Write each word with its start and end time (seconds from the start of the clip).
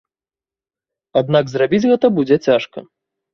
Аднак 1.21 1.45
зрабіць 1.51 1.81
гэта 1.91 2.11
будзе 2.17 2.39
цяжка. 2.49 2.85